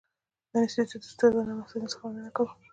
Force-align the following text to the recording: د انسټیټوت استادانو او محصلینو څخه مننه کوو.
د 0.51 0.53
انسټیټوت 0.61 1.03
استادانو 1.05 1.51
او 1.53 1.59
محصلینو 1.59 1.91
څخه 1.93 2.03
مننه 2.07 2.31
کوو. 2.35 2.51